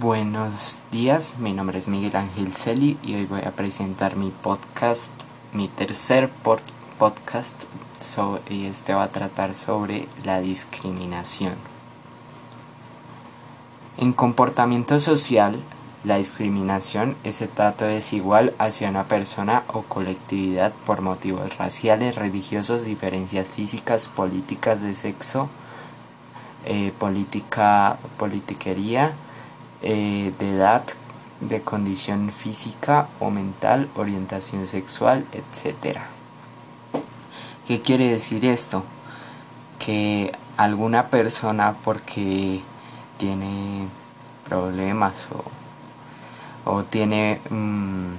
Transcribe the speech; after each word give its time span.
Buenos 0.00 0.82
días, 0.90 1.38
mi 1.38 1.52
nombre 1.52 1.78
es 1.78 1.86
Miguel 1.86 2.16
Ángel 2.16 2.52
Celi 2.52 2.98
y 3.04 3.14
hoy 3.14 3.26
voy 3.26 3.42
a 3.42 3.52
presentar 3.52 4.16
mi 4.16 4.30
podcast, 4.30 5.12
mi 5.52 5.68
tercer 5.68 6.30
podcast 6.98 7.54
y 8.50 8.64
este 8.66 8.92
va 8.92 9.04
a 9.04 9.12
tratar 9.12 9.54
sobre 9.54 10.08
la 10.24 10.40
discriminación. 10.40 11.54
En 13.96 14.12
comportamiento 14.12 14.98
social, 14.98 15.62
la 16.02 16.16
discriminación 16.16 17.16
es 17.22 17.40
el 17.40 17.48
trato 17.48 17.84
desigual 17.84 18.52
hacia 18.58 18.90
una 18.90 19.06
persona 19.06 19.62
o 19.68 19.82
colectividad 19.82 20.72
por 20.86 21.02
motivos 21.02 21.56
raciales, 21.56 22.16
religiosos, 22.16 22.84
diferencias 22.84 23.48
físicas, 23.48 24.08
políticas 24.08 24.82
de 24.82 24.96
sexo, 24.96 25.48
eh, 26.64 26.92
política, 26.98 27.98
politiquería, 28.18 29.14
eh, 29.86 30.32
de 30.38 30.50
edad, 30.50 30.82
de 31.40 31.60
condición 31.60 32.30
física 32.32 33.08
o 33.20 33.28
mental, 33.28 33.90
orientación 33.96 34.66
sexual, 34.66 35.26
etc. 35.32 35.98
¿Qué 37.66 37.82
quiere 37.82 38.08
decir 38.08 38.46
esto? 38.46 38.82
Que 39.78 40.32
alguna 40.56 41.08
persona 41.10 41.76
porque 41.84 42.62
tiene 43.18 43.88
problemas 44.48 45.28
o, 46.64 46.70
o 46.70 46.84
tiene, 46.84 47.42
mm, 47.50 48.14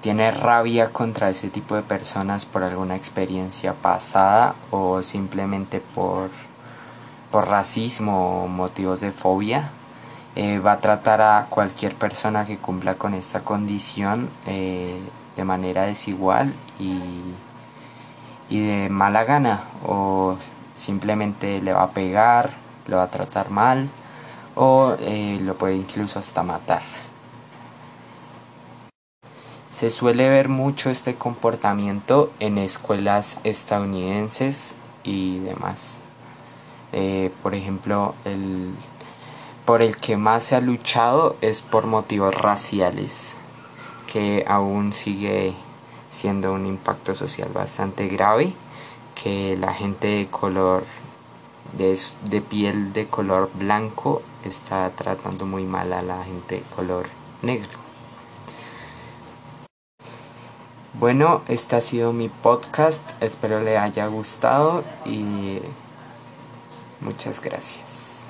tiene 0.00 0.30
rabia 0.30 0.90
contra 0.90 1.28
ese 1.28 1.50
tipo 1.50 1.74
de 1.74 1.82
personas 1.82 2.46
por 2.46 2.62
alguna 2.62 2.96
experiencia 2.96 3.74
pasada 3.74 4.54
o 4.70 5.02
simplemente 5.02 5.80
por, 5.80 6.30
por 7.30 7.46
racismo 7.46 8.44
o 8.44 8.48
motivos 8.48 9.02
de 9.02 9.12
fobia, 9.12 9.70
eh, 10.34 10.60
va 10.60 10.72
a 10.72 10.80
tratar 10.80 11.20
a 11.20 11.46
cualquier 11.50 11.94
persona 11.94 12.46
que 12.46 12.56
cumpla 12.56 12.94
con 12.94 13.12
esta 13.12 13.40
condición 13.40 14.30
eh, 14.46 14.98
de 15.36 15.44
manera 15.44 15.82
desigual 15.82 16.54
y, 16.78 17.00
y 18.48 18.60
de 18.60 18.88
mala 18.88 19.24
gana 19.24 19.64
o 19.86 20.36
simplemente 20.74 21.60
le 21.60 21.74
va 21.74 21.82
a 21.82 21.90
pegar, 21.90 22.54
lo 22.86 22.96
va 22.96 23.02
a 23.04 23.10
tratar 23.10 23.50
mal 23.50 23.90
o 24.54 24.96
eh, 25.00 25.38
lo 25.42 25.58
puede 25.58 25.76
incluso 25.76 26.18
hasta 26.18 26.42
matar. 26.42 26.82
Se 29.68 29.90
suele 29.90 30.30
ver 30.30 30.48
mucho 30.48 30.88
este 30.88 31.16
comportamiento 31.16 32.32
en 32.40 32.56
escuelas 32.56 33.38
estadounidenses 33.44 34.76
y 35.02 35.40
demás. 35.40 35.98
por 37.42 37.54
ejemplo, 37.54 38.14
el 38.24 38.74
por 39.64 39.82
el 39.82 39.96
que 39.96 40.16
más 40.16 40.44
se 40.44 40.56
ha 40.56 40.60
luchado 40.60 41.36
es 41.40 41.62
por 41.62 41.86
motivos 41.86 42.34
raciales, 42.34 43.36
que 44.12 44.44
aún 44.48 44.92
sigue 44.92 45.54
siendo 46.08 46.52
un 46.52 46.66
impacto 46.66 47.14
social 47.14 47.50
bastante 47.52 48.08
grave, 48.08 48.52
que 49.14 49.56
la 49.56 49.72
gente 49.72 50.08
de 50.08 50.26
color 50.28 50.84
de, 51.78 51.98
de, 52.28 52.40
piel 52.42 52.92
de 52.92 53.06
color 53.06 53.50
blanco 53.54 54.22
está 54.44 54.90
tratando 54.90 55.46
muy 55.46 55.64
mal 55.64 55.92
a 55.92 56.02
la 56.02 56.24
gente 56.24 56.56
de 56.56 56.62
color 56.62 57.08
negro. 57.40 57.82
Bueno, 60.94 61.42
este 61.48 61.76
ha 61.76 61.80
sido 61.80 62.12
mi 62.12 62.28
podcast, 62.28 63.02
espero 63.20 63.60
le 63.60 63.78
haya 63.78 64.06
gustado 64.08 64.84
y 65.06 65.60
muchas 67.00 67.40
gracias. 67.40 68.21